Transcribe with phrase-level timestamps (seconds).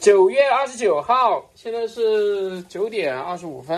[0.00, 3.76] 九月二十九号，现在是九点二十五分。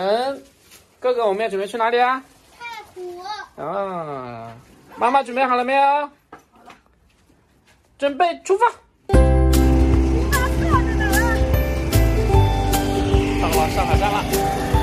[0.99, 2.23] 哥哥，我们要准备去哪里啊？
[2.59, 3.19] 太湖。
[3.61, 4.55] 啊，
[4.97, 6.09] 妈妈准备好了没有？
[7.97, 8.67] 准备出发。
[8.67, 8.75] 出
[10.31, 10.77] 发？
[13.41, 14.80] 到了上海站了。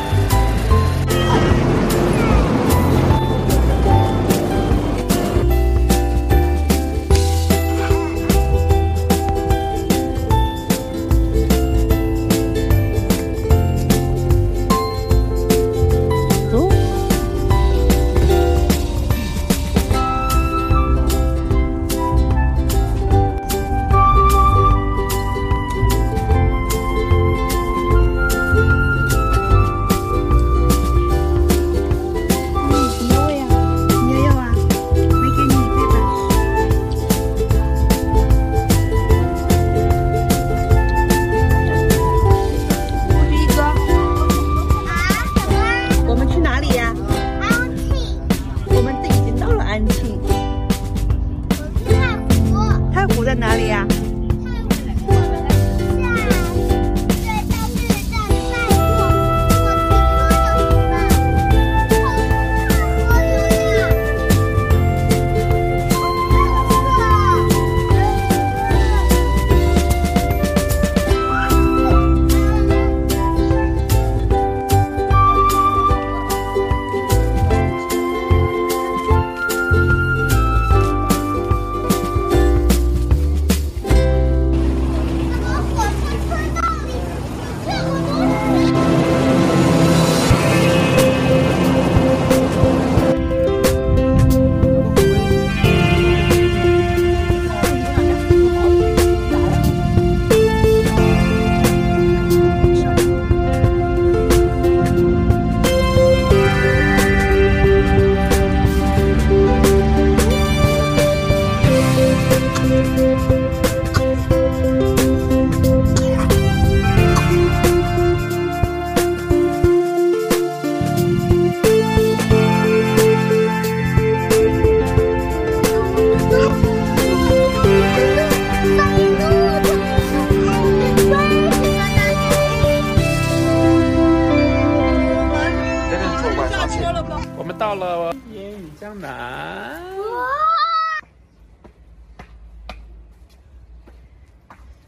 [137.79, 139.81] 了烟雨江南。
[139.97, 140.29] 哇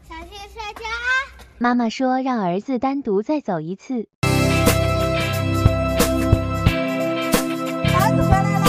[0.07, 0.81] 小心摔跤！
[1.57, 4.07] 妈妈说让儿子单独再走一次。
[7.93, 8.60] 儿子回来了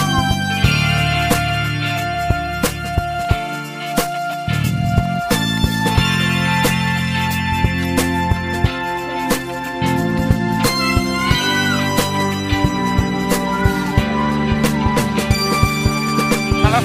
[16.73, 16.81] 好。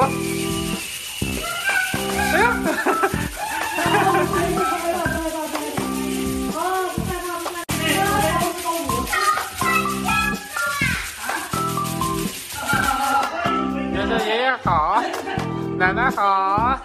[0.00, 0.08] 了，
[2.32, 2.42] 哎呀！
[13.92, 15.02] 爷爷爷爷好，
[15.76, 16.79] 奶奶好。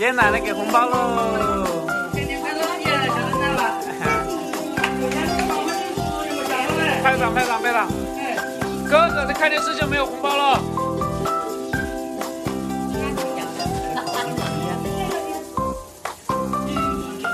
[0.00, 1.76] 爷爷奶奶给红包喽！
[7.04, 7.86] 拍掌拍掌拍掌！
[8.88, 10.58] 哥哥在看电视就没有红包了。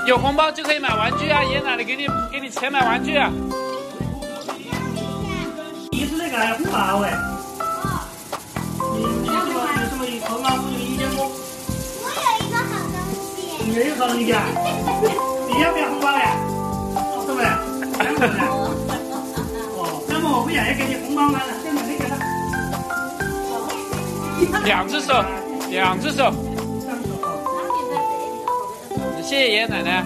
[0.05, 1.41] 有红包就可以买玩具啊！
[1.45, 3.13] 爷爷奶奶给你给你钱买玩具。
[5.89, 7.36] 你是那个红包哎？
[13.77, 13.83] 西。
[13.83, 14.41] 你也有好东西啊？
[15.47, 16.35] 你要不要红包呀？
[17.25, 17.45] 是不是？
[19.77, 21.39] 哦，那么我不要，要给你红包吗？
[21.61, 22.15] 现在那个呢？
[24.65, 25.23] 两只手，
[25.69, 26.33] 两只手。
[29.21, 30.05] 谢谢爷爷奶奶。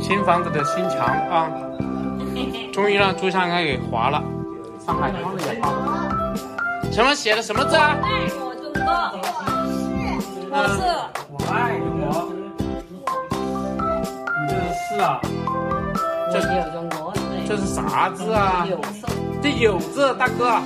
[0.00, 1.50] 新房子的新墙啊，
[2.72, 4.22] 终于让朱香安给划了，
[4.84, 6.34] 上海窗子也画了。
[6.92, 7.42] 什么写的？
[7.42, 7.96] 什么字啊？
[8.02, 8.92] 爱我中国，
[10.50, 10.80] 我是
[11.32, 12.32] 我爱我。
[14.42, 15.20] 你这是是啊？
[16.32, 18.66] 我有中国，对，这是啥字啊？
[18.68, 19.08] 有色，
[19.42, 20.60] 这有字，大哥。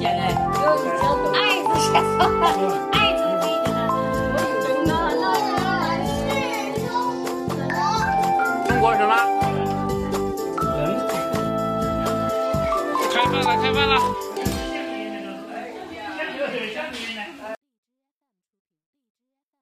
[0.00, 0.34] 现在有
[0.78, 1.04] 你叫
[1.34, 1.86] 爱字写
[2.16, 2.18] 错，
[2.92, 3.20] 爱字
[13.30, 14.27] 饭了，开饭了。